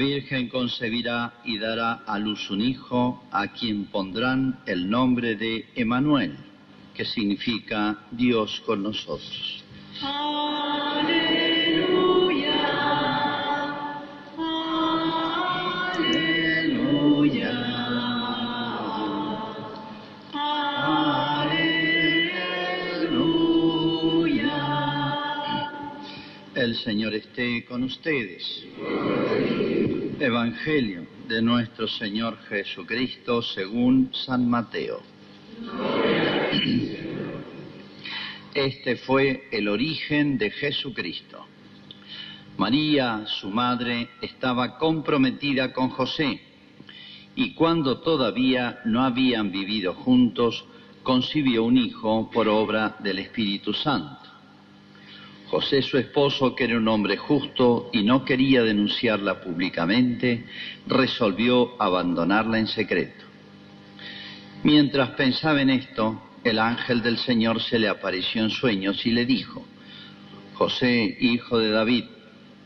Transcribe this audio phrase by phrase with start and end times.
[0.00, 6.38] Virgen concebirá y dará a luz un hijo a quien pondrán el nombre de Emanuel,
[6.94, 9.62] que significa Dios con nosotros.
[26.84, 28.64] Señor esté con ustedes.
[30.18, 35.02] Evangelio de nuestro Señor Jesucristo según San Mateo.
[38.54, 41.44] Este fue el origen de Jesucristo.
[42.56, 46.40] María, su madre, estaba comprometida con José
[47.34, 50.64] y cuando todavía no habían vivido juntos,
[51.02, 54.29] concibió un hijo por obra del Espíritu Santo.
[55.50, 60.44] José, su esposo, que era un hombre justo y no quería denunciarla públicamente,
[60.86, 63.24] resolvió abandonarla en secreto.
[64.62, 69.26] Mientras pensaba en esto, el ángel del Señor se le apareció en sueños y le
[69.26, 69.66] dijo,
[70.54, 72.04] José, hijo de David,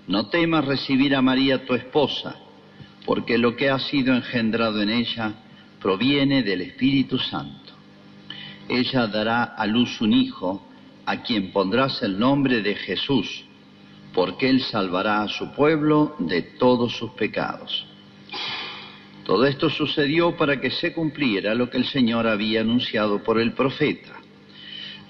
[0.06, 2.36] no temas recibir a María tu esposa,
[3.06, 5.32] porque lo que ha sido engendrado en ella
[5.80, 7.72] proviene del Espíritu Santo.
[8.68, 10.66] Ella dará a luz un hijo,
[11.06, 13.44] a quien pondrás el nombre de Jesús,
[14.12, 17.86] porque él salvará a su pueblo de todos sus pecados.
[19.24, 23.52] Todo esto sucedió para que se cumpliera lo que el Señor había anunciado por el
[23.52, 24.12] profeta.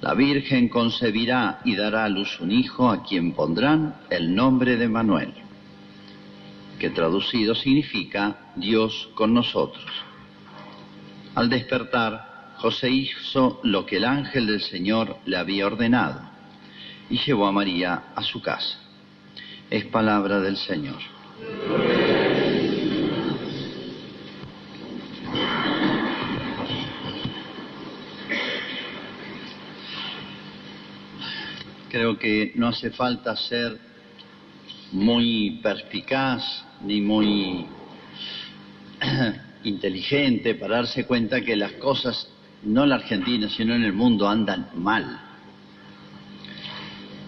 [0.01, 4.89] La Virgen concebirá y dará a luz un hijo a quien pondrán el nombre de
[4.89, 5.33] Manuel,
[6.79, 9.85] que traducido significa Dios con nosotros.
[11.35, 16.21] Al despertar, José hizo lo que el ángel del Señor le había ordenado
[17.11, 18.79] y llevó a María a su casa.
[19.71, 20.99] Es palabra del Señor.
[31.91, 33.79] Creo que no hace falta ser
[34.91, 37.67] muy perspicaz ni muy
[39.65, 42.34] inteligente para darse cuenta que las cosas
[42.65, 45.21] no en la Argentina, sino en el mundo, andan mal.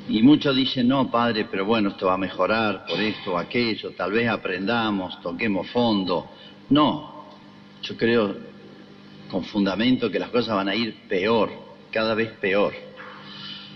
[0.08, 3.90] Y muchos dicen, no, padre, pero bueno, esto va a mejorar por esto o aquello,
[3.90, 6.30] tal vez aprendamos, toquemos fondo.
[6.70, 7.26] No,
[7.82, 8.36] yo creo
[9.30, 11.50] con fundamento que las cosas van a ir peor,
[11.90, 12.72] cada vez peor,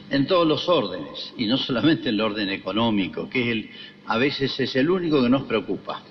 [0.09, 3.71] en todos los órdenes, y no solamente en el orden económico, que es el,
[4.07, 6.03] a veces es el único que nos preocupa.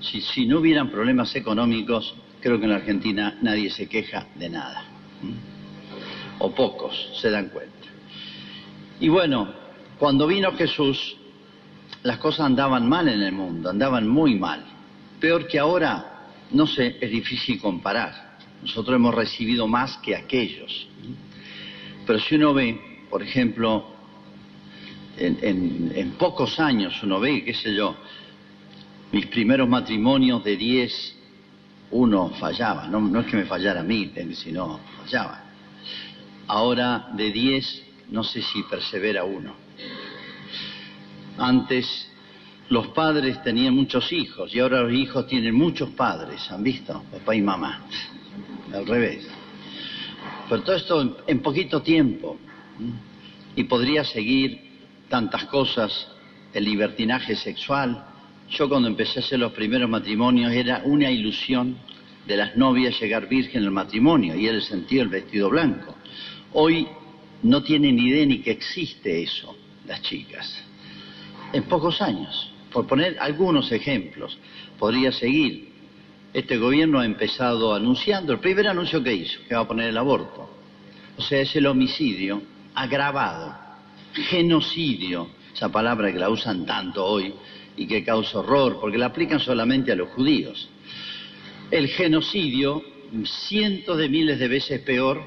[0.00, 4.84] Si, si no hubieran problemas económicos, creo que en Argentina nadie se queja de nada.
[6.40, 7.88] O pocos se dan cuenta.
[9.00, 9.50] Y bueno,
[9.98, 11.16] cuando vino Jesús,
[12.02, 14.62] las cosas andaban mal en el mundo, andaban muy mal.
[15.18, 18.36] Peor que ahora, no sé, es difícil comparar.
[18.60, 20.86] Nosotros hemos recibido más que aquellos.
[22.06, 23.86] Pero si uno ve, por ejemplo,
[25.16, 27.96] en, en pocos años uno ve, qué sé yo,
[29.12, 31.23] mis primeros matrimonios de 10
[31.94, 35.44] uno fallaba, no, no es que me fallara a mí, sino fallaba.
[36.48, 39.54] Ahora de diez, no sé si persevera uno.
[41.38, 42.10] Antes
[42.68, 47.00] los padres tenían muchos hijos y ahora los hijos tienen muchos padres, ¿han visto?
[47.12, 47.84] Papá y mamá.
[48.72, 49.28] Al revés.
[50.48, 52.36] Pero todo esto en poquito tiempo.
[53.54, 54.60] Y podría seguir
[55.08, 56.08] tantas cosas,
[56.52, 58.04] el libertinaje sexual,
[58.50, 61.76] yo cuando empecé a hacer los primeros matrimonios era una ilusión
[62.26, 65.94] de las novias llegar virgen al matrimonio y era el sentido del vestido blanco.
[66.52, 66.86] Hoy
[67.42, 69.56] no tienen ni idea ni que existe eso,
[69.86, 70.62] las chicas.
[71.52, 74.38] En pocos años, por poner algunos ejemplos,
[74.78, 75.72] podría seguir.
[76.32, 79.98] Este gobierno ha empezado anunciando, el primer anuncio que hizo, que va a poner el
[79.98, 80.50] aborto.
[81.16, 82.42] O sea, es el homicidio
[82.74, 83.54] agravado,
[84.12, 87.32] genocidio, esa palabra que la usan tanto hoy,
[87.76, 90.68] y que causa horror, porque la aplican solamente a los judíos.
[91.70, 92.82] El genocidio,
[93.24, 95.22] cientos de miles de veces peor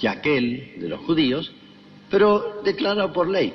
[0.00, 1.52] que aquel de los judíos,
[2.10, 3.54] pero declarado por ley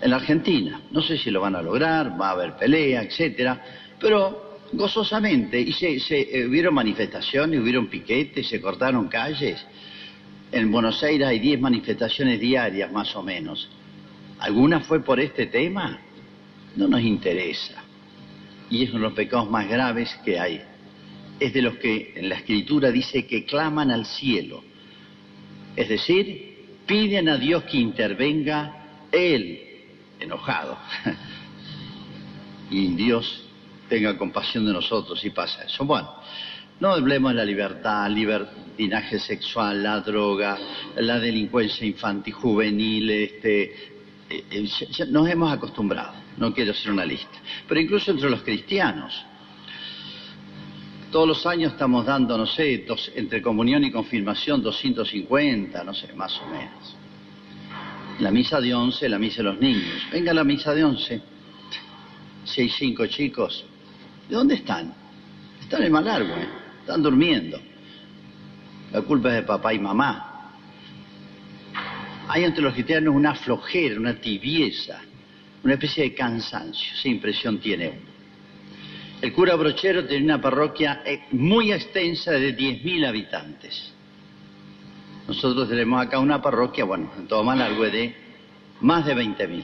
[0.00, 0.82] en la Argentina.
[0.90, 3.64] No sé si lo van a lograr, va a haber pelea, etcétera,
[4.00, 9.64] pero gozosamente, y se, se eh, hubieron manifestaciones, hubieron piquetes, se cortaron calles.
[10.50, 13.68] En Buenos Aires hay 10 manifestaciones diarias más o menos.
[14.38, 16.00] ¿Alguna fue por este tema?
[16.76, 17.82] No nos interesa.
[18.70, 20.62] Y es uno de los pecados más graves que hay.
[21.38, 24.62] Es de los que en la escritura dice que claman al cielo.
[25.76, 26.52] Es decir,
[26.86, 29.60] piden a Dios que intervenga Él,
[30.20, 30.78] enojado.
[32.70, 33.44] y Dios
[33.88, 35.84] tenga compasión de nosotros y pasa eso.
[35.84, 36.10] Bueno,
[36.80, 40.58] no hablemos de la libertad, libertinaje sexual, la droga,
[40.96, 43.91] la delincuencia infantil, juvenil, este,
[45.08, 47.38] nos hemos acostumbrado, no quiero hacer una lista,
[47.68, 49.24] pero incluso entre los cristianos.
[51.10, 56.40] Todos los años estamos dando, no sé, entre comunión y confirmación 250, no sé, más
[56.40, 56.96] o menos.
[58.18, 60.06] La misa de once, la misa de los niños.
[60.10, 61.20] Venga la misa de once.
[62.44, 63.64] Si hay cinco chicos,
[64.28, 64.94] ¿de dónde están?
[65.60, 66.48] Están en Malargüe,
[66.80, 67.60] están durmiendo.
[68.90, 70.31] La culpa es de papá y mamá.
[72.28, 75.00] Hay entre los cristianos una flojera, una tibieza,
[75.64, 76.92] una especie de cansancio.
[76.94, 78.12] Esa impresión tiene uno.
[79.20, 83.92] El cura Brochero tiene una parroquia eh, muy extensa de 10.000 habitantes.
[85.28, 88.16] Nosotros tenemos acá una parroquia, bueno, en todo Malargüe, de
[88.80, 89.62] más de 20.000.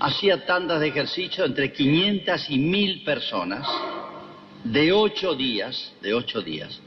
[0.00, 3.68] Hacía tandas de ejercicio entre 500 y 1.000 personas,
[4.64, 6.80] de ocho días, de ocho días,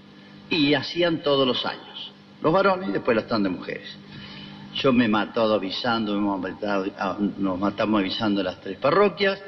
[0.50, 2.12] y hacían todos los años.
[2.46, 3.98] Los varones y después las tandas de mujeres.
[4.76, 6.14] Yo me he matado avisando,
[7.00, 9.42] ah, nos matamos avisando las tres parroquias,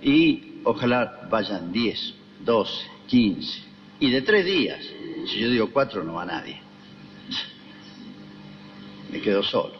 [0.00, 2.14] y ojalá vayan 10,
[2.44, 2.72] 12,
[3.08, 3.62] 15.
[3.98, 4.78] Y de tres días,
[5.26, 6.60] si yo digo cuatro, no va nadie.
[9.10, 9.74] Me quedo solo.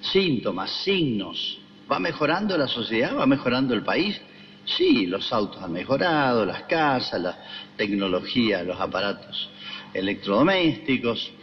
[0.00, 1.60] Síntomas, signos.
[1.88, 3.16] ¿Va mejorando la sociedad?
[3.16, 4.20] ¿Va mejorando el país?
[4.64, 7.38] Sí, los autos han mejorado, las casas, la
[7.76, 9.48] tecnología, los aparatos
[9.94, 11.34] electrodomésticos.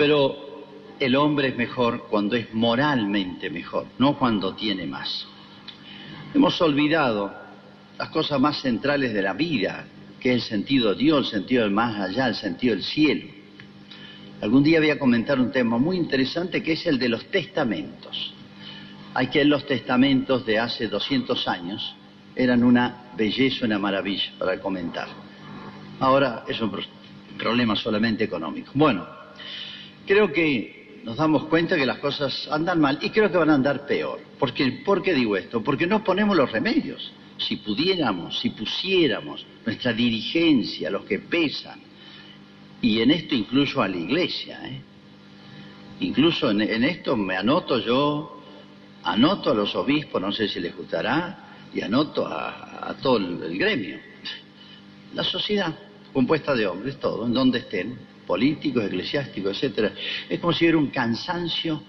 [0.00, 0.64] Pero
[0.98, 5.26] el hombre es mejor cuando es moralmente mejor, no cuando tiene más.
[6.32, 7.30] Hemos olvidado
[7.98, 9.84] las cosas más centrales de la vida,
[10.18, 13.26] que es el sentido de Dios, el sentido del más allá, el sentido del cielo.
[14.40, 18.32] Algún día voy a comentar un tema muy interesante que es el de los testamentos.
[19.12, 21.94] Hay que los testamentos de hace 200 años
[22.34, 25.08] eran una belleza, una maravilla para comentar.
[25.98, 26.72] Ahora es un
[27.36, 28.70] problema solamente económico.
[28.72, 29.20] Bueno,
[30.10, 33.54] creo que nos damos cuenta que las cosas andan mal y creo que van a
[33.54, 34.18] andar peor.
[34.40, 35.62] ¿Por qué, ¿Por qué digo esto?
[35.62, 41.80] Porque no ponemos los remedios si pudiéramos, si pusiéramos nuestra dirigencia, los que pesan,
[42.82, 44.80] y en esto incluyo a la iglesia, ¿eh?
[46.00, 48.42] incluso en, esto me anoto yo,
[49.04, 54.00] anoto a los obispos, no sé si les gustará, y anoto a, todo el, gremio.
[55.14, 55.72] La sociedad,
[56.12, 59.92] compuesta de hombres, todos, en donde estén, políticos, eclesiásticos, etcétera,
[60.28, 61.82] es como si hubiera un cansancio,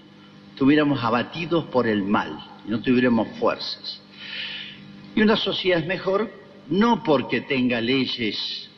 [0.50, 2.36] estuviéramos abatidos por el mal
[2.66, 4.02] y no tuviéramos fuerzas.
[5.14, 6.28] Y una sociedad es mejor
[6.68, 8.68] no porque tenga leyes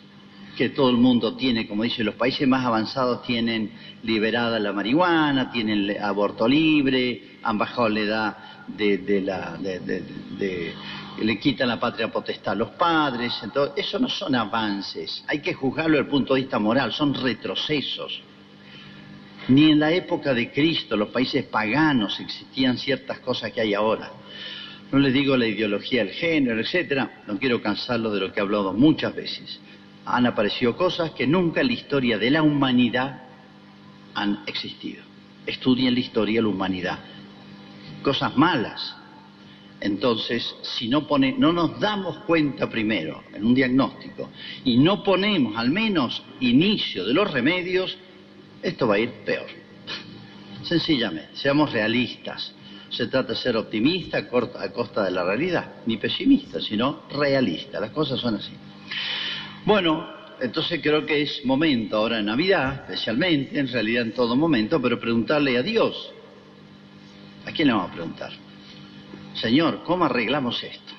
[0.56, 3.72] que todo el mundo tiene, como dicen los países más avanzados tienen
[4.02, 8.36] liberada la marihuana, tienen aborto libre, han bajado la edad
[8.68, 10.72] de, la de,
[11.22, 15.54] le quitan la patria potestad a los padres, entonces eso no son avances, hay que
[15.54, 18.22] juzgarlo desde el punto de vista moral, son retrocesos.
[19.48, 24.10] Ni en la época de Cristo, los países paganos, existían ciertas cosas que hay ahora.
[24.90, 28.42] No les digo la ideología del género, etcétera, no quiero cansarlo de lo que he
[28.42, 29.60] hablado muchas veces.
[30.06, 33.22] Han aparecido cosas que nunca en la historia de la humanidad
[34.14, 35.02] han existido.
[35.46, 36.98] Estudien la historia de la humanidad.
[38.02, 38.96] Cosas malas.
[39.80, 41.06] Entonces, si no,
[41.38, 44.30] no nos damos cuenta primero en un diagnóstico
[44.64, 47.96] y no ponemos al menos inicio de los remedios,
[48.62, 49.46] esto va a ir peor.
[50.62, 52.54] Sencillamente, seamos realistas
[52.94, 57.80] se trata de ser optimista a costa de la realidad, ni pesimista, sino realista.
[57.80, 58.52] Las cosas son así.
[59.64, 60.06] Bueno,
[60.40, 65.00] entonces creo que es momento ahora en Navidad, especialmente, en realidad en todo momento, pero
[65.00, 66.12] preguntarle a Dios.
[67.46, 68.32] ¿A quién le vamos a preguntar?
[69.34, 70.92] Señor, ¿cómo arreglamos esto?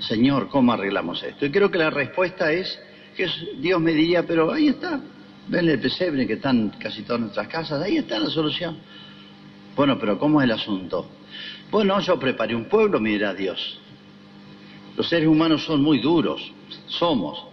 [0.00, 1.46] Señor, ¿cómo arreglamos esto?
[1.46, 2.78] Y creo que la respuesta es
[3.16, 3.28] que
[3.58, 5.00] Dios me diría, pero ahí está,
[5.46, 8.76] ven el pesebre que están casi todas nuestras casas, ahí está la solución.
[9.76, 11.08] Bueno, pero ¿cómo es el asunto?
[11.70, 13.78] Bueno, yo preparé un pueblo, mira Dios.
[14.96, 16.52] Los seres humanos son muy duros,
[16.88, 17.44] somos.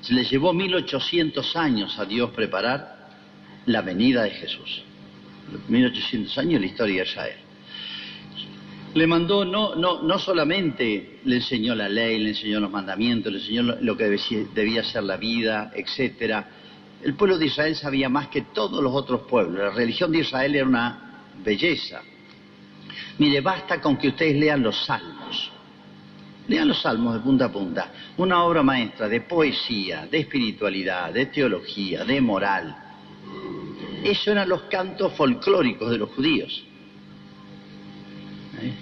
[0.00, 3.08] Se le llevó 1800 años a Dios preparar
[3.66, 4.82] la venida de Jesús.
[5.68, 7.36] 1800 años la historia de Israel.
[8.94, 13.38] Le mandó, no, no, no solamente le enseñó la ley, le enseñó los mandamientos, le
[13.38, 14.18] enseñó lo, que
[14.52, 16.48] debía ser la vida, etcétera.
[17.02, 19.58] El pueblo de Israel sabía más que todos los otros pueblos.
[19.58, 22.02] La religión de Israel era una belleza.
[23.18, 25.19] Mire, basta con que ustedes lean los salmos.
[26.50, 27.92] Lean los salmos de punta a punta.
[28.16, 32.76] Una obra maestra de poesía, de espiritualidad, de teología, de moral.
[34.02, 36.64] Esos eran los cantos folclóricos de los judíos.
[38.60, 38.72] ¿Eh?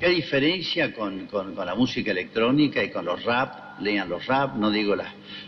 [0.00, 1.28] ¿Qué diferencia con,
[1.64, 3.78] la música electrónica y con los rap?
[3.80, 4.96] Lean los rap, no digo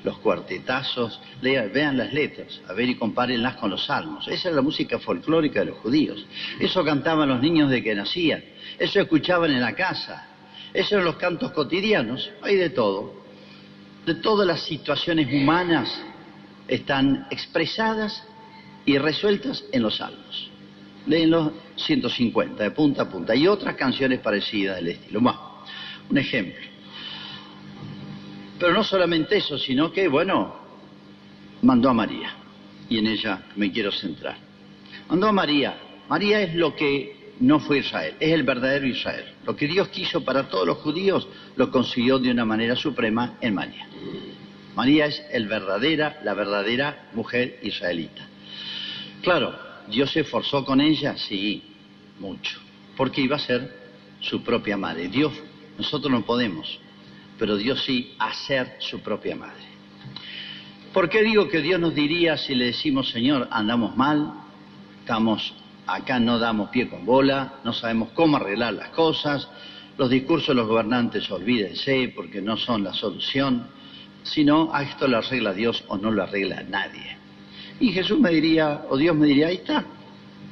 [0.05, 4.29] los cuartetazos, lean, vean las letras, a ver y compárenlas con los salmos.
[4.29, 6.25] Esa es la música folclórica de los judíos.
[6.61, 8.45] Eso cantaban los niños de que nacían,
[8.79, 10.29] eso escuchaban en la casa,
[10.75, 13.15] esos eran los cantos cotidianos, hay de todo.
[14.07, 16.03] De todas las situaciones humanas
[16.67, 18.25] están expresadas
[18.85, 20.51] y resueltas en los salmos.
[21.07, 25.21] Leen los 150, de punta a punta, y otras canciones parecidas del estilo.
[26.09, 26.65] Un ejemplo.
[28.59, 30.57] Pero no solamente eso, sino que, bueno,
[31.63, 32.35] mandó a María,
[32.89, 34.37] y en ella me quiero centrar.
[35.09, 35.77] Mandó a María.
[36.09, 39.25] María es lo que no fue Israel, es el verdadero Israel.
[39.45, 43.55] Lo que Dios quiso para todos los judíos lo consiguió de una manera suprema en
[43.55, 43.89] María.
[44.77, 48.23] María es el verdadera, la verdadera mujer israelita.
[49.23, 49.59] Claro,
[49.89, 51.65] Dios se esforzó con ella, sí,
[52.21, 52.61] mucho,
[52.97, 53.77] porque iba a ser
[54.21, 55.09] su propia madre.
[55.09, 55.33] Dios,
[55.77, 56.79] nosotros no podemos,
[57.41, 59.65] pero Dios sí a ser su propia madre.
[60.93, 64.33] ¿Por qué digo que Dios nos diría si le decimos, Señor, andamos mal,
[65.01, 65.55] estamos
[65.87, 69.49] acá, no damos pie con bola, no sabemos cómo arreglar las cosas,
[69.99, 73.67] los discursos de los gobernantes olvídense porque no son la solución,
[74.23, 77.17] sino a esto lo arregla Dios o no lo arregla nadie.
[77.81, 79.85] Y Jesús me diría, o Dios me diría, ahí está,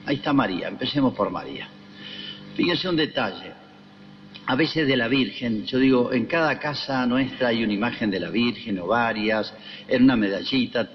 [0.05, 1.69] ahí está María, empecemos por María.
[2.57, 3.53] Fíjense un detalle,
[4.47, 8.19] a veces de la Virgen, yo digo, en cada casa nuestra hay una imagen de
[8.19, 9.55] la Virgen o varias,
[9.87, 10.89] en una medallita.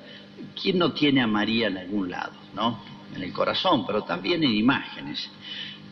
[0.62, 2.95] ¿Quién no tiene a María en algún lado, no?
[3.14, 5.30] En el corazón, pero también en imágenes.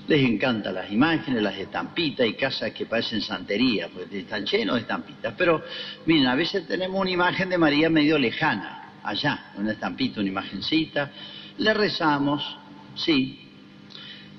[0.07, 4.81] Les encantan las imágenes, las estampitas y casas que parecen santería, pues están llenos de
[4.81, 5.33] estampitas.
[5.37, 5.63] Pero
[6.05, 11.11] miren, a veces tenemos una imagen de María medio lejana, allá, una estampita, una imagencita,
[11.57, 12.57] le rezamos,
[12.95, 13.43] sí,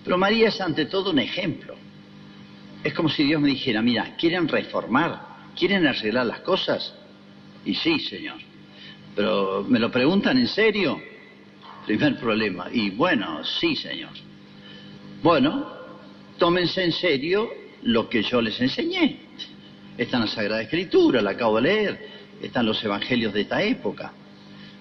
[0.05, 1.75] pero María es ante todo un ejemplo.
[2.85, 5.35] Es como si Dios me dijera, mira, ¿quieren reformar?
[5.57, 6.95] ¿Quieren arreglar las cosas?
[7.65, 8.37] Y sí, Señor.
[9.17, 11.01] Pero ¿me lo preguntan en serio?
[11.87, 12.69] Primer problema.
[12.73, 14.11] Y bueno, sí, Señor.
[15.23, 15.67] Bueno,
[16.39, 17.51] tómense en serio
[17.83, 19.21] lo que yo les enseñé.
[19.97, 22.09] Está en la Sagrada Escritura, la acabo de leer,
[22.43, 24.13] están los evangelios de esta época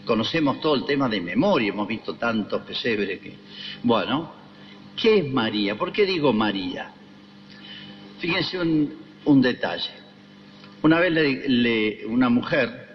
[0.06, 3.34] conocemos todo el tema de memoria, hemos visto tantos pesebres que...
[3.84, 4.34] Bueno,
[4.96, 5.78] ¿qué es María?
[5.78, 6.92] ¿Por qué digo María?
[8.20, 9.92] Fíjense un, detalle.
[10.82, 11.12] Una vez
[11.48, 12.93] le, una mujer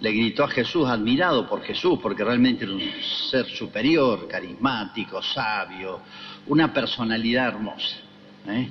[0.00, 2.82] le gritó a Jesús, admirado por Jesús, porque realmente era un
[3.30, 6.00] ser superior, carismático, sabio,
[6.46, 7.96] una personalidad hermosa.
[8.48, 8.68] ¿eh?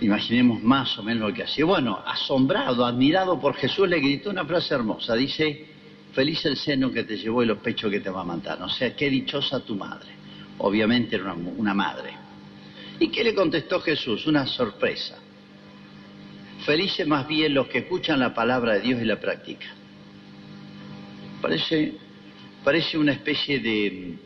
[0.00, 1.64] Imaginemos más o menos lo que hacía.
[1.64, 5.14] Bueno, asombrado, admirado por Jesús, le gritó una frase hermosa.
[5.14, 5.66] Dice,
[6.12, 8.62] feliz el seno que te llevó y los pechos que te va a matar.
[8.62, 10.08] O sea, qué dichosa tu madre.
[10.58, 12.12] Obviamente era una, madre.
[12.98, 14.26] ¿Y qué le contestó Jesús?
[14.26, 15.18] Una sorpresa.
[16.68, 19.70] Felices más bien los que escuchan la palabra de Dios y la practican.
[21.40, 21.94] Parece,
[22.62, 24.18] parece una especie de,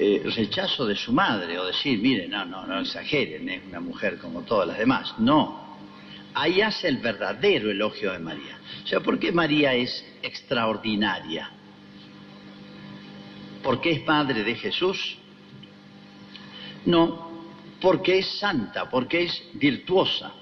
[0.00, 4.16] eh, rechazo de su madre, o decir, miren, no, no, no exageren, es una mujer
[4.16, 5.14] como todas las demás.
[5.18, 5.76] No,
[6.32, 8.58] ahí hace el verdadero elogio de María.
[8.84, 11.50] O sea, ¿por qué María es extraordinaria?
[13.62, 15.18] ¿Porque es madre de Jesús?
[16.86, 17.31] No,
[17.82, 20.32] porque es santa, porque es virtuosa.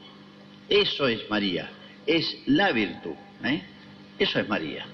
[0.69, 1.71] Eso es María,
[2.07, 3.15] es la virtud.
[3.43, 3.63] ¿eh?
[4.19, 4.87] Eso es María.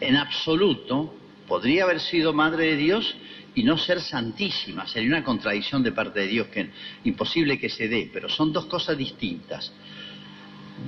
[0.00, 1.14] En absoluto,
[1.46, 3.16] podría haber sido madre de Dios
[3.54, 4.86] y no ser santísima.
[4.86, 6.68] Sería una contradicción de parte de Dios que
[7.04, 9.72] imposible que se dé, pero son dos cosas distintas.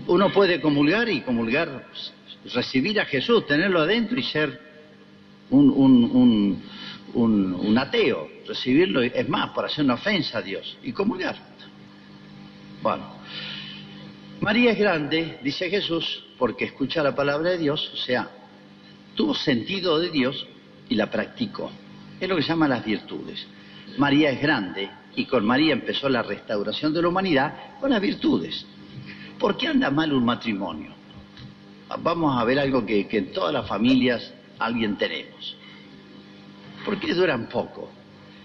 [0.06, 1.86] Uno puede comulgar y comulgar,
[2.52, 4.60] recibir a Jesús, tenerlo adentro y ser
[5.50, 6.62] un, un,
[7.78, 11.36] ateo, recibirlo, es más, por hacer una ofensa a Dios y comulgar.
[12.82, 13.04] Bueno,
[14.40, 18.30] María es grande, dice Jesús, porque escucha la palabra de Dios, o sea,
[19.16, 20.46] tuvo sentido de Dios
[20.88, 21.70] y la practicó.
[22.20, 23.46] Es lo que se llama las virtudes.
[23.96, 28.64] María es grande y con María empezó la restauración de la humanidad con las virtudes.
[29.38, 30.92] ¿Por qué anda mal un matrimonio?
[32.00, 35.56] Vamos a ver algo que, en todas las familias alguien tenemos.
[36.88, 37.90] ¿Por qué duran poco?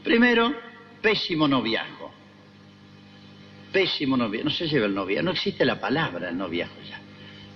[0.04, 0.54] Primero,
[1.02, 2.12] pésimo noviazgo.
[3.72, 4.50] Pésimo noviazgo.
[4.50, 5.24] No se lleva el noviazgo.
[5.24, 7.00] No existe la palabra el noviazgo ya.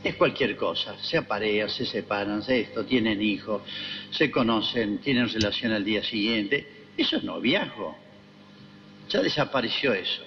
[0.01, 0.95] Es cualquier cosa.
[1.01, 3.63] Se aparean, se separan, se esto, tienen hijos,
[4.11, 6.85] se conocen, tienen relación al día siguiente.
[6.95, 7.97] Eso es noviazgo.
[9.09, 10.23] Ya desapareció eso.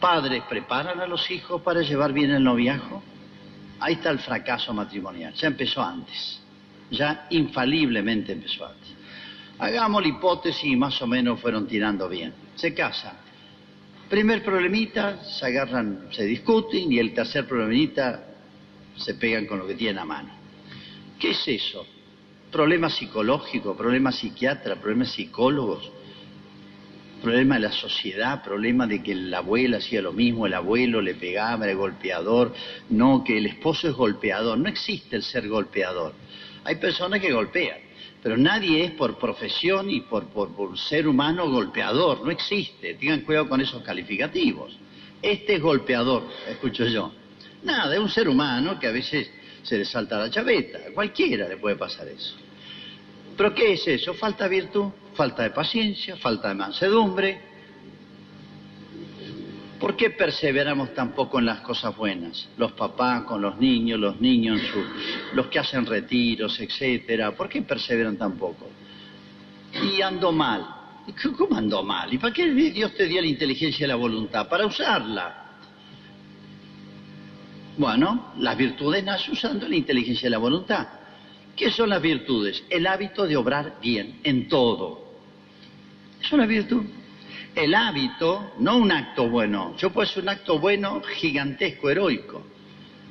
[0.00, 3.00] Padres preparan a los hijos para llevar bien el noviazgo.
[3.78, 5.34] Ahí está el fracaso matrimonial.
[5.34, 6.42] Ya empezó antes.
[6.90, 8.97] Ya infaliblemente empezó antes.
[9.58, 12.32] Hagamos la hipótesis y más o menos fueron tirando bien.
[12.54, 13.16] Se casan.
[14.08, 18.24] Primer problemita, se agarran, se discuten y el tercer problemita
[18.96, 20.30] se pegan con lo que tienen a mano.
[21.18, 21.86] ¿Qué es eso?
[22.50, 25.90] Problemas psicológicos, problemas psiquiatras, problemas psicólogos,
[27.20, 31.14] problema de la sociedad, problema de que la abuela hacía lo mismo, el abuelo le
[31.14, 32.54] pegaba, era golpeador,
[32.90, 36.14] no, que el esposo es golpeador, no existe el ser golpeador.
[36.64, 37.78] Hay personas que golpean,
[38.22, 42.94] pero nadie es por profesión y por, por, ser humano golpeador, no existe.
[42.94, 44.76] Tengan cuidado con esos calificativos.
[45.22, 47.12] Este es golpeador, escucho yo.
[47.62, 49.30] Nada, es un ser humano que a veces
[49.62, 52.36] se le salta la chaveta, a cualquiera le puede pasar eso.
[53.36, 54.14] ¿Pero qué es eso?
[54.14, 57.40] Falta de virtud, falta de paciencia, falta de mansedumbre.
[59.78, 62.48] ¿Por qué perseveramos tan poco en las cosas buenas?
[62.56, 64.60] Los papás con los niños, los niños,
[65.34, 67.32] los que hacen retiros, etcétera.
[67.32, 68.68] ¿Por qué perseveran tan poco?
[69.72, 70.66] Y ando mal.
[71.36, 72.12] ¿Cómo ando mal?
[72.12, 74.48] ¿Y para qué Dios te dio la inteligencia y la voluntad?
[74.48, 75.44] Para usarla.
[77.76, 80.88] Bueno, las virtudes nacen usando la inteligencia y la voluntad.
[81.54, 82.64] ¿Qué son las virtudes?
[82.68, 85.08] El hábito de obrar bien en todo.
[86.20, 86.82] Es una virtud.
[87.54, 89.74] El hábito, no un acto bueno.
[89.76, 92.42] Yo puedo hacer un acto bueno, gigantesco, heroico,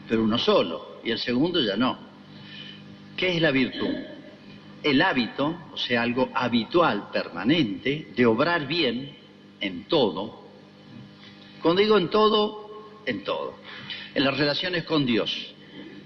[0.07, 1.97] pero uno solo, y el segundo ya no.
[3.15, 3.93] ¿Qué es la virtud?
[4.83, 9.17] El hábito, o sea, algo habitual, permanente, de obrar bien
[9.59, 10.43] en todo.
[11.61, 13.55] Cuando digo en todo, en todo.
[14.13, 15.53] En las relaciones con Dios.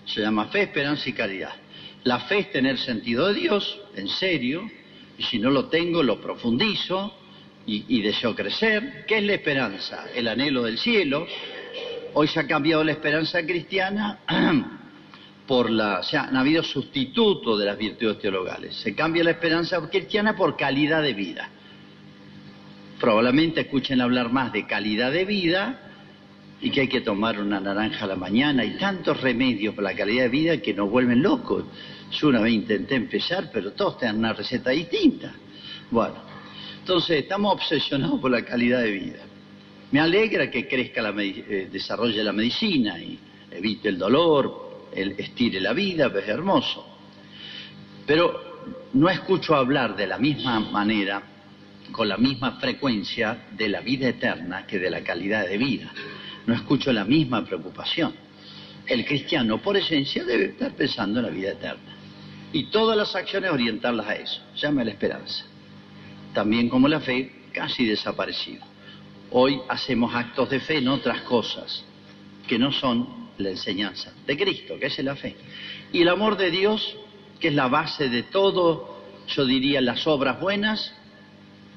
[0.06, 1.54] Se llama fe, esperanza y caridad.
[2.04, 4.70] La fe es tener sentido de Dios, en serio,
[5.18, 7.16] y si no lo tengo, lo profundizo,
[7.66, 9.06] y, deseo crecer.
[9.08, 10.06] ¿Qué es la esperanza?
[10.14, 11.28] El anhelo del cielo.
[12.14, 14.20] Hoy se ha cambiado la esperanza cristiana
[15.48, 16.00] por la...
[16.00, 18.76] O sea, han habido sustitutos de las virtudes teologales.
[18.76, 21.50] Se cambia la esperanza cristiana por calidad de vida.
[23.00, 25.80] Probablemente escuchen hablar más de calidad de vida
[26.62, 28.64] y que hay que tomar una naranja a la mañana.
[28.64, 31.64] Hay tantos remedios para la calidad de vida que nos vuelven locos.
[32.12, 35.34] Yo una vez intenté empezar, pero todos tienen una receta distinta.
[35.90, 36.31] Bueno,
[36.82, 39.20] entonces, estamos obsesionados por la calidad de vida.
[39.92, 43.20] Me alegra que crezca, la eh, desarrolle la medicina y
[43.52, 46.88] evite el dolor, el, estire la vida, pues es hermoso.
[48.08, 48.64] Pero
[48.94, 51.22] no escucho hablar de la misma manera,
[51.92, 55.94] con la misma frecuencia de la vida eterna que de la calidad de vida.
[56.48, 58.12] No escucho la misma preocupación.
[58.88, 61.96] El cristiano, por esencia, debe estar pensando en la vida eterna.
[62.52, 64.42] Y todas las acciones orientarlas a eso.
[64.56, 65.51] Llame la esperanza
[66.34, 68.64] también como la fe, casi desaparecido.
[69.32, 71.86] Hoy hacemos actos de fe en otras cosas
[72.48, 75.36] que no son la enseñanza de Cristo, que es la fe.
[75.94, 76.96] Y el amor de Dios,
[77.40, 80.94] que es la base de todo, yo diría, las obras buenas,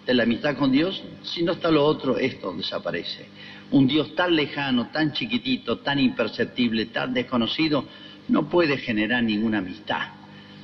[0.06, 3.26] de la amistad con Dios, si no está lo otro, esto desaparece.
[3.70, 7.86] Un Dios tan lejano, tan chiquitito, tan imperceptible, tan desconocido,
[8.28, 10.08] no puede generar ninguna amistad.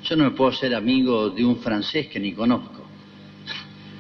[0.05, 2.80] Yo no me puedo ser amigo de un francés que ni conozco.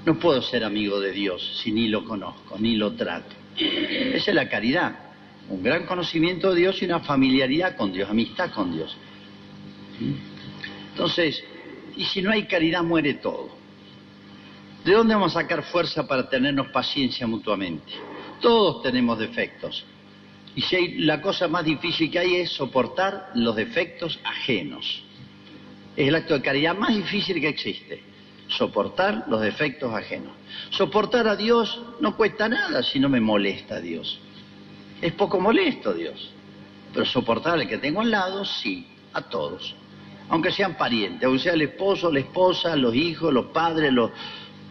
[0.04, 3.34] No puedo ser amigo de Dios si ni lo conozco, ni lo trato.
[3.56, 4.98] Esa es la caridad.
[5.48, 8.96] Un gran conocimiento de Dios y una familiaridad con Dios, amistad con Dios.
[10.92, 11.44] Entonces,
[11.96, 13.50] y si no hay caridad, muere todo.
[14.84, 17.92] ¿De dónde vamos a sacar fuerza para tenernos paciencia mutuamente?
[18.40, 19.84] Todos tenemos defectos.
[20.56, 25.02] Y si la cosa más difícil que hay es soportar los defectos ajenos.
[25.94, 28.09] Es el acto de caridad más difícil que existe
[28.50, 30.32] soportar los defectos ajenos.
[30.70, 34.20] Soportar a Dios no cuesta nada si no me molesta a Dios.
[35.00, 36.30] Es poco molesto Dios.
[36.92, 39.74] Pero soportar al que tengo al lado, sí, a todos.
[40.28, 44.10] Aunque sean parientes, aunque sea el esposo, la esposa, los hijos, los padres, los,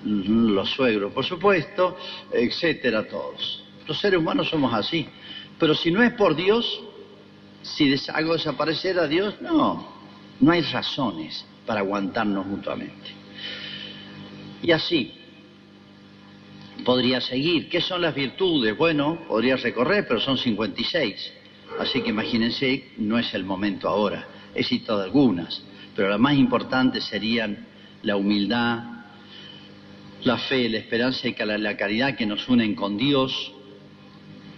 [0.03, 1.97] los suegros, por supuesto,
[2.31, 3.63] etcétera, todos.
[3.87, 5.07] Los seres humanos somos así.
[5.57, 6.81] Pero si no es por Dios,
[7.61, 9.87] si hago desaparecer a Dios, no,
[10.39, 13.18] no hay razones para aguantarnos mutuamente.
[14.61, 15.13] Y así
[16.83, 17.69] podría seguir.
[17.69, 18.77] ¿Qué son las virtudes?
[18.77, 21.33] Bueno, podría recorrer, pero son 56.
[21.79, 24.27] Así que imagínense, no es el momento ahora.
[24.55, 25.63] He citado algunas,
[25.95, 27.65] pero las más importantes serían
[28.03, 28.83] la humildad,
[30.23, 33.53] la fe, la esperanza y la caridad que nos unen con Dios,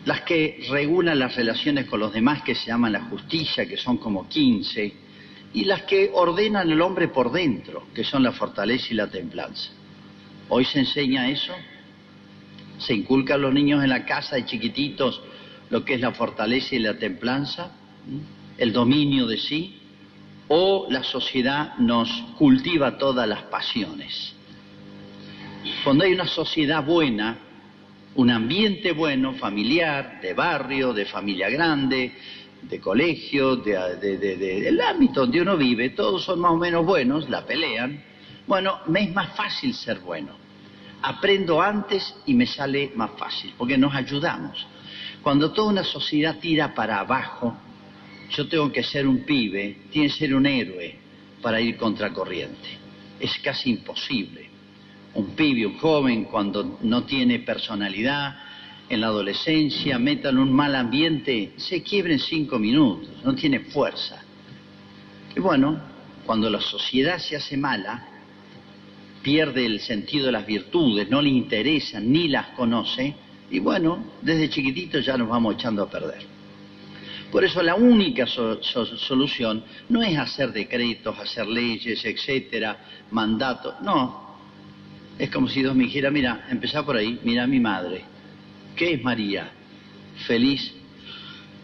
[0.05, 3.97] las que regulan las relaciones con los demás que se llaman la justicia, que son
[3.97, 4.93] como 15,
[5.53, 9.71] y las que ordenan el hombre por dentro, que son la fortaleza y la templanza.
[10.53, 11.53] Hoy se enseña eso.
[12.77, 15.21] Se inculca a los niños en la casa de chiquititos
[15.69, 17.71] lo que es la fortaleza y la templanza,
[18.57, 19.79] el dominio de sí,
[20.49, 24.35] o la sociedad nos cultiva todas las pasiones.
[25.85, 27.37] Cuando hay una sociedad buena,
[28.15, 32.11] un ambiente bueno, familiar, de barrio, de familia grande,
[32.61, 37.45] de colegio, de, del ámbito donde uno vive, todos son más o menos buenos, la
[37.45, 38.10] pelean,
[38.47, 40.33] bueno, me es más fácil ser bueno.
[41.03, 44.65] Aprendo antes y me sale más fácil, porque nos ayudamos.
[45.21, 47.55] Cuando toda una sociedad tira para abajo,
[48.29, 50.97] yo tengo que ser un pibe, tiene que ser un héroe
[51.41, 52.77] para ir contracorriente.
[53.19, 54.49] Es casi imposible.
[55.13, 58.35] Un pibe, un joven, cuando no tiene personalidad,
[58.91, 64.21] en la adolescencia, metan un mal ambiente, se quiebra en cinco minutos, no tiene fuerza.
[65.33, 65.79] Y bueno,
[66.25, 68.05] cuando la sociedad se hace mala,
[69.21, 73.15] pierde el sentido de las virtudes, no le interesan ni las conoce,
[73.49, 76.25] y bueno, desde chiquitito ya nos vamos echando a perder.
[77.31, 82.77] Por eso la única solución no es hacer decretos, hacer leyes, etcétera,
[83.11, 84.31] mandatos, no.
[85.17, 88.03] Es como si Dios me dijera, mira, empezá por ahí, mira a mi madre,
[88.75, 89.51] ¿Qué es María?
[90.27, 90.73] Feliz.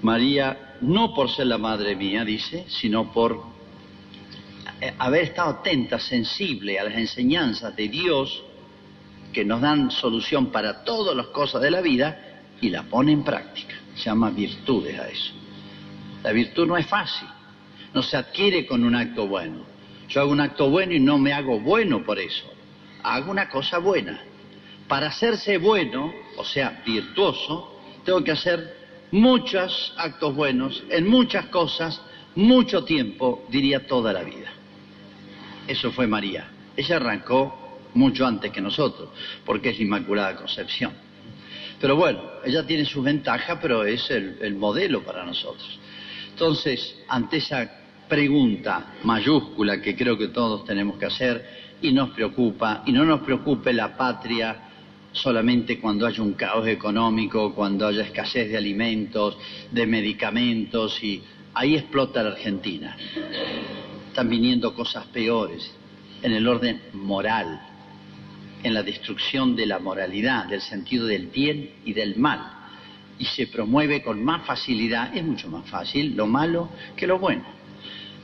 [0.01, 3.43] María, no por ser la madre mía, dice, sino por
[4.97, 8.43] haber estado atenta, sensible a las enseñanzas de Dios
[9.33, 13.23] que nos dan solución para todas las cosas de la vida y la pone en
[13.23, 13.75] práctica.
[13.95, 15.33] Se llama virtudes a eso.
[16.23, 17.27] La virtud no es fácil,
[17.93, 19.65] no se adquiere con un acto bueno.
[20.09, 22.45] Yo hago un acto bueno y no me hago bueno por eso.
[23.03, 24.21] Hago una cosa buena.
[24.87, 28.77] Para hacerse bueno, o sea, virtuoso, tengo que hacer
[29.11, 32.01] muchos actos buenos, en muchas cosas,
[32.37, 34.51] mucho tiempo, diría toda la vida.
[35.67, 36.47] Eso fue María.
[36.75, 39.09] Ella arrancó mucho antes que nosotros,
[39.43, 40.91] porque es la Inmaculada Concepción.
[41.81, 45.79] Pero bueno, ella tiene sus ventajas, pero es el, el modelo para nosotros.
[46.29, 47.71] Entonces, ante esa
[48.07, 51.43] pregunta mayúscula que creo que todos tenemos que hacer
[51.81, 54.67] y nos preocupa, y no nos preocupe la patria
[55.11, 59.37] solamente cuando haya un caos económico, cuando haya escasez de alimentos,
[59.71, 61.23] de medicamentos, y
[61.57, 62.95] ahí explota la Argentina.
[64.07, 65.73] Están viniendo cosas peores
[66.21, 67.59] en el orden moral,
[68.63, 72.53] en la destrucción de la moralidad, del sentido del bien y del mal.
[73.19, 77.45] Y se promueve con más facilidad, es mucho más fácil lo malo que lo bueno.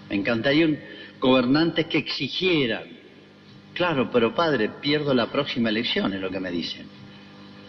[0.09, 0.79] Me encantaría un
[1.19, 3.03] gobernante que exigieran
[3.73, 6.87] Claro, pero padre, pierdo la próxima elección, es lo que me dicen.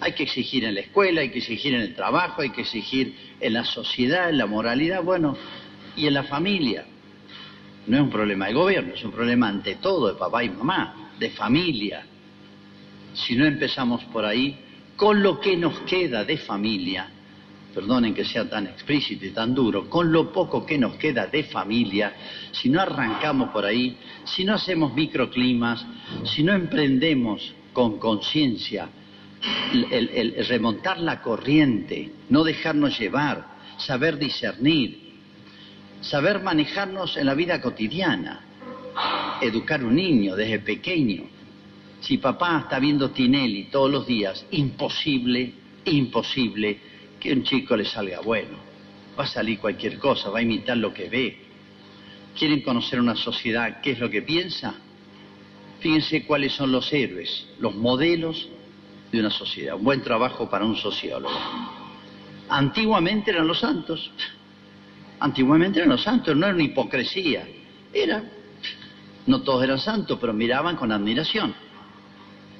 [0.00, 3.14] Hay que exigir en la escuela, hay que exigir en el trabajo, hay que exigir
[3.40, 5.36] en la sociedad, en la moralidad, bueno,
[5.96, 6.84] y en la familia.
[7.86, 11.12] No es un problema de gobierno, es un problema ante todo de papá y mamá,
[11.18, 12.04] de familia.
[13.14, 14.58] Si no empezamos por ahí,
[14.96, 17.08] con lo que nos queda de familia,
[17.74, 21.44] perdonen que sea tan explícito y tan duro, con lo poco que nos queda de
[21.44, 22.14] familia,
[22.52, 25.84] si no arrancamos por ahí, si no hacemos microclimas,
[26.24, 28.88] si no emprendemos con conciencia
[29.72, 33.46] el, remontar la corriente, no dejarnos llevar,
[33.78, 34.98] saber discernir,
[36.00, 38.40] saber manejarnos en la vida cotidiana,
[39.40, 41.24] educar un niño desde pequeño.
[42.00, 45.52] Si papá está viendo Tinelli todos los días, imposible,
[45.86, 46.78] imposible
[47.18, 48.58] que un chico le salga bueno.
[49.18, 51.38] Va a salir cualquier cosa, va a imitar lo que ve.
[52.38, 53.80] ¿Quieren conocer una sociedad?
[53.80, 54.74] ¿Qué es lo que piensa?
[55.80, 58.48] Fíjense cuáles son los héroes, los modelos
[59.14, 59.76] de una sociedad.
[59.76, 61.34] Un buen trabajo para un sociólogo.
[62.48, 64.10] Antiguamente eran los santos.
[65.20, 67.48] Antiguamente eran los santos, no era una hipocresía.
[67.92, 68.22] Era.
[69.26, 71.54] No todos eran santos, pero miraban con admiración.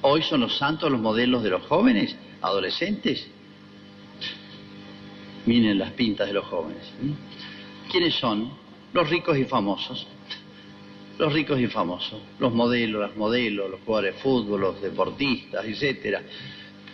[0.00, 3.28] Hoy son los santos los modelos de los jóvenes, adolescentes,
[5.46, 6.90] Miren las pintas de los jóvenes.
[7.90, 8.50] ¿Quiénes son?
[8.92, 10.06] Los ricos y famosos.
[11.18, 16.22] Los ricos y famosos, los modelos, las modelos, los jugadores de fútbol, los deportistas, etcétera,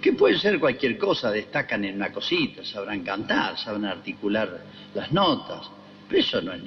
[0.00, 5.70] que pueden ser cualquier cosa, destacan en una cosita, sabrán cantar, saben articular las notas,
[6.09, 6.62] pero eso no es,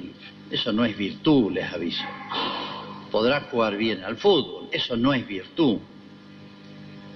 [0.51, 2.03] eso no es virtud, les aviso.
[3.11, 5.77] Podrá jugar bien al fútbol, eso no es virtud.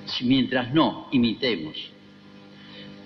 [0.06, 1.76] Si mientras no imitemos,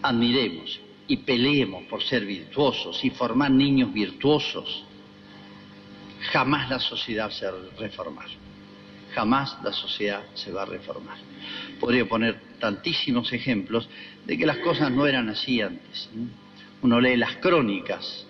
[0.01, 4.85] admiremos y peleemos por ser virtuosos y formar niños virtuosos,
[6.31, 8.27] jamás la sociedad se va a reformar.
[9.13, 11.17] Jamás la sociedad se va a reformar.
[11.79, 13.89] Podría poner tantísimos ejemplos
[14.25, 16.09] de que las cosas no eran así antes.
[16.81, 18.25] Uno lee las crónicas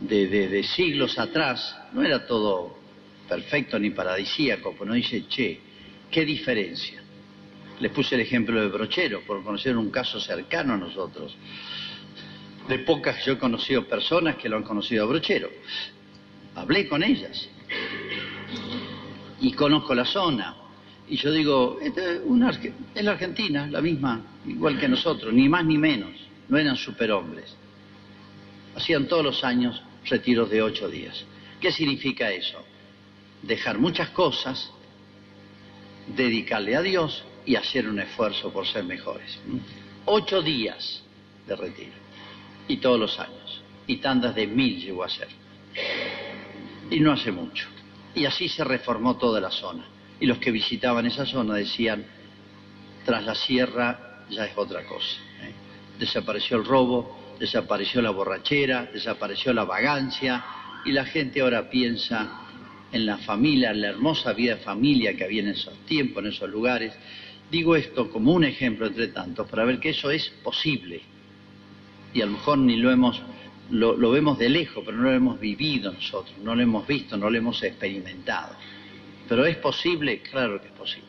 [0.00, 2.76] de, siglos atrás, no era todo
[3.28, 5.60] perfecto ni paradisíaco, pero uno dice, che,
[6.10, 7.02] qué diferencia.
[7.80, 11.36] Les puse el ejemplo de Brochero, por conocer un caso cercano a nosotros.
[12.66, 15.50] De pocas yo he conocido personas que lo han conocido a Brochero.
[16.58, 17.48] Hablé con ellas
[19.40, 20.56] y conozco la zona.
[21.08, 21.78] Y yo digo,
[22.24, 26.10] una, es la Argentina, la misma, igual que nosotros, ni más ni menos,
[26.48, 27.54] no eran superhombres.
[28.74, 31.24] Hacían todos los años retiros de ocho días.
[31.60, 32.58] ¿Qué significa eso?
[33.42, 34.72] Dejar muchas cosas,
[36.08, 39.38] dedicarle a Dios y hacer un esfuerzo por ser mejores.
[40.06, 41.04] Ocho días
[41.46, 41.92] de retiro.
[42.66, 43.62] Y todos los años.
[43.86, 45.28] Y tandas de mil llegó a ser.
[46.90, 47.68] Y no hace mucho.
[48.14, 49.84] Y así se reformó toda la zona.
[50.20, 52.04] Y los que visitaban esa zona decían,
[53.04, 55.18] tras la sierra ya es otra cosa.
[55.42, 55.52] ¿eh?
[55.98, 60.44] Desapareció el robo, desapareció la borrachera, desapareció la vagancia
[60.84, 62.42] y la gente ahora piensa
[62.90, 66.30] en la familia, en la hermosa vida de familia que había en esos tiempos, en
[66.30, 66.94] esos lugares.
[67.50, 71.00] Digo esto como un ejemplo entre tantos para ver que eso es posible.
[72.12, 73.20] Y a lo mejor ni lo hemos,
[73.70, 77.28] lo, vemos de lejos, pero no lo hemos vivido nosotros, no lo hemos visto, no
[77.30, 78.54] lo hemos experimentado.
[79.28, 81.08] Pero es posible, claro que es posible.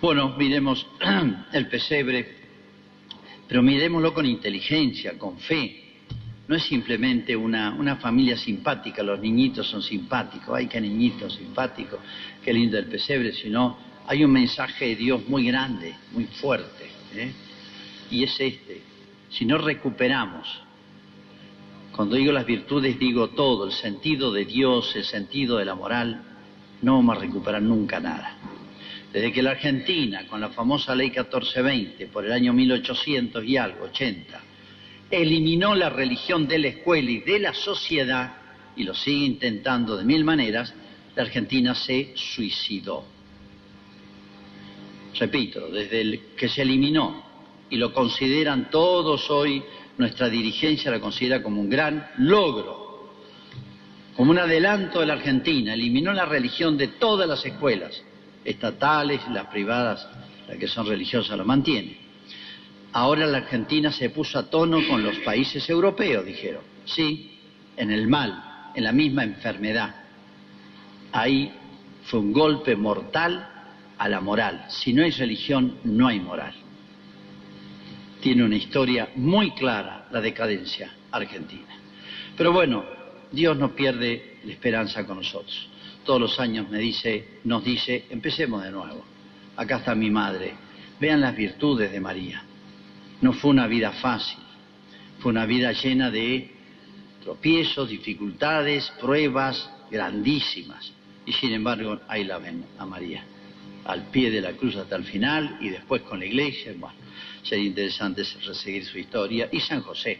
[0.00, 0.86] Bueno, miremos
[1.52, 2.36] el pesebre,
[3.46, 5.84] pero miremoslo con inteligencia, con fe.
[6.48, 12.00] No es simplemente una, una familia simpática, los niñitos son simpáticos, ay, qué niñitos simpáticos,
[12.42, 16.90] qué lindo el pesebre, sino hay un mensaje de Dios muy grande, muy fuerte.
[17.14, 17.32] ¿eh?
[18.10, 18.82] Y es este,
[19.28, 20.62] si no recuperamos,
[21.94, 26.22] cuando digo las virtudes digo todo, el sentido de Dios, el sentido de la moral,
[26.82, 28.38] no vamos a recuperar nunca nada.
[29.12, 33.84] Desde que la Argentina, con la famosa ley 1420, por el año 1800 y algo,
[33.86, 34.40] 80,
[35.10, 38.36] eliminó la religión de la escuela y de la sociedad,
[38.76, 40.72] y lo sigue intentando de mil maneras,
[41.16, 43.04] la Argentina se suicidó.
[45.18, 47.24] Repito, desde el que se eliminó,
[47.68, 49.62] y lo consideran todos hoy,
[50.00, 53.12] nuestra dirigencia la considera como un gran logro,
[54.16, 58.02] como un adelanto de la Argentina, eliminó la religión de todas las escuelas,
[58.42, 60.08] estatales, las privadas,
[60.48, 61.98] las que son religiosas lo mantienen.
[62.92, 66.62] Ahora la Argentina se puso a tono con los países europeos, dijeron.
[66.86, 67.38] Sí,
[67.76, 69.94] en el mal, en la misma enfermedad.
[71.12, 71.52] Ahí
[72.04, 73.46] fue un golpe mortal
[73.98, 74.64] a la moral.
[74.68, 76.54] Si no hay religión, no hay moral.
[78.20, 81.78] Tiene una historia muy clara la decadencia argentina.
[82.36, 82.84] Pero bueno,
[83.32, 85.70] Dios no pierde la esperanza con nosotros
[86.04, 89.04] todos los años me dice, nos dice, empecemos de nuevo.
[89.56, 90.54] Acá está mi madre.
[90.98, 92.42] Vean las virtudes de María.
[93.20, 94.40] No fue una vida fácil,
[95.20, 96.50] fue una vida llena de
[97.22, 100.92] tropiezos, dificultades, pruebas grandísimas.
[101.26, 103.22] Y sin embargo, ahí la ven a María,
[103.84, 106.72] al pie de la cruz hasta el final y después con la iglesia.
[106.76, 106.96] Bueno,
[107.42, 109.48] sería interesante seguir su historia.
[109.52, 110.18] Y San José,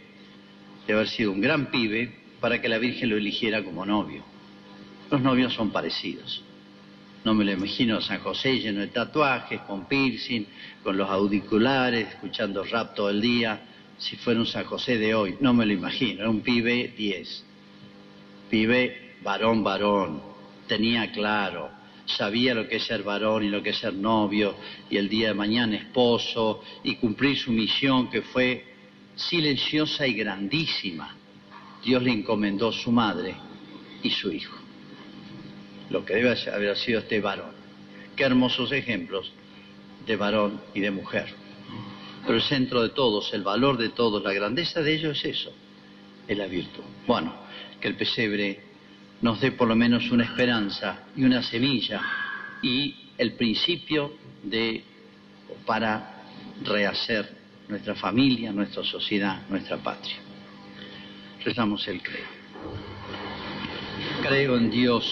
[0.86, 4.24] de haber sido un gran pibe para que la Virgen lo eligiera como novio.
[5.10, 6.42] Los novios son parecidos.
[7.24, 10.46] No me lo imagino a San José lleno de tatuajes, con piercing,
[10.82, 13.60] con los auriculares, escuchando rap todo el día.
[13.98, 16.20] Si fuera un San José de hoy, no me lo imagino.
[16.20, 17.44] Era un pibe 10.
[18.48, 20.22] Pibe varón, varón.
[20.66, 21.79] Tenía claro.
[22.16, 24.56] Sabía lo que es ser varón y lo que es ser novio
[24.88, 28.64] y el día de mañana esposo y cumplir su misión que fue
[29.14, 31.16] silenciosa y grandísima.
[31.84, 33.34] Dios le encomendó su madre
[34.02, 34.60] y su hijo
[35.90, 37.52] lo que debe haber sido este varón.
[38.16, 39.32] Qué hermosos ejemplos
[40.06, 41.26] de varón y de mujer.
[42.22, 45.52] Pero el centro de todos, el valor de todos, la grandeza de ellos es eso,
[46.28, 46.84] es la virtud.
[47.06, 47.34] Bueno,
[47.80, 48.60] que el pesebre
[49.22, 52.00] nos dé por lo menos una esperanza y una semilla
[52.62, 54.82] y el principio de
[55.66, 56.22] para
[56.62, 57.36] rehacer
[57.68, 60.16] nuestra familia, nuestra sociedad, nuestra patria.
[61.44, 62.40] Rezamos el creo.
[64.22, 65.04] Creo en Dios